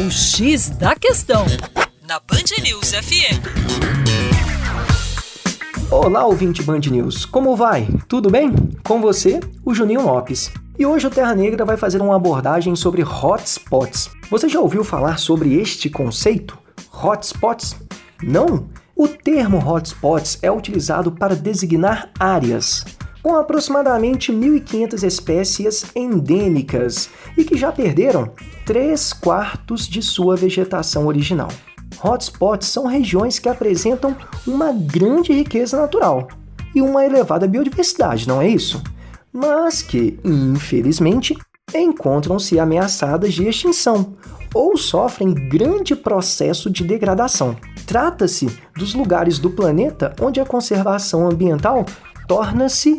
[0.00, 1.44] O X da Questão,
[2.08, 3.36] na Band News FM.
[5.90, 7.86] Olá, ouvinte Band News, como vai?
[8.08, 8.50] Tudo bem?
[8.82, 10.50] Com você, o Juninho Lopes.
[10.78, 14.08] E hoje o Terra Negra vai fazer uma abordagem sobre hotspots.
[14.30, 16.58] Você já ouviu falar sobre este conceito?
[16.90, 17.76] Hotspots?
[18.22, 18.70] Não?
[18.96, 22.86] O termo hotspots é utilizado para designar áreas
[23.22, 28.32] com aproximadamente 1.500 espécies endêmicas e que já perderam
[28.64, 31.48] 3 quartos de sua vegetação original.
[32.02, 36.28] Hotspots são regiões que apresentam uma grande riqueza natural
[36.74, 38.82] e uma elevada biodiversidade, não é isso?
[39.32, 41.36] Mas que, infelizmente,
[41.74, 44.14] encontram-se ameaçadas de extinção
[44.52, 47.56] ou sofrem grande processo de degradação.
[47.86, 51.84] Trata-se dos lugares do planeta onde a conservação ambiental
[52.30, 52.96] torna-se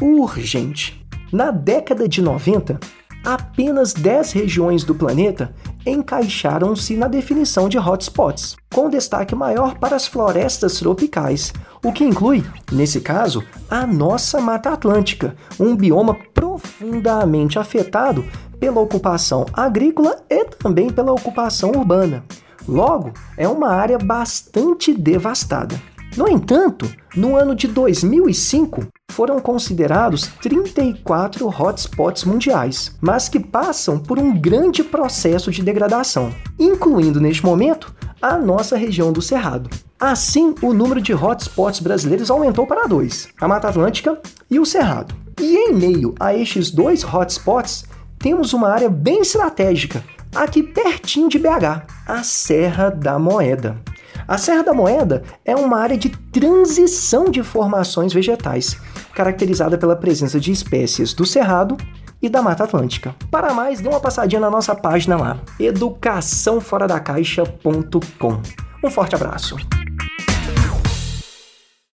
[0.00, 1.06] urgente.
[1.30, 2.80] Na década de 90,
[3.22, 5.54] apenas 10 regiões do planeta
[5.84, 11.52] encaixaram-se na definição de hotspots, com destaque maior para as florestas tropicais,
[11.84, 12.42] o que inclui,
[12.72, 18.24] nesse caso, a nossa Mata Atlântica, um bioma profundamente afetado
[18.58, 22.24] pela ocupação agrícola e também pela ocupação urbana.
[22.66, 25.78] Logo, é uma área bastante devastada.
[26.14, 34.18] No entanto, no ano de 2005, foram considerados 34 hotspots mundiais, mas que passam por
[34.18, 39.70] um grande processo de degradação, incluindo neste momento a nossa região do Cerrado.
[39.98, 45.14] Assim, o número de hotspots brasileiros aumentou para dois: a Mata Atlântica e o Cerrado.
[45.40, 47.84] E em meio a estes dois hotspots,
[48.18, 50.04] temos uma área bem estratégica,
[50.34, 53.80] aqui pertinho de BH, a Serra da Moeda.
[54.26, 58.76] A Serra da Moeda é uma área de transição de formações vegetais,
[59.14, 61.76] caracterizada pela presença de espécies do Cerrado
[62.20, 63.14] e da Mata Atlântica.
[63.30, 68.42] Para mais, dê uma passadinha na nossa página lá, educaçãoforadacaixa.com.
[68.84, 69.56] Um forte abraço!